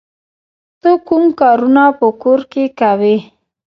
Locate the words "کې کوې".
2.51-3.15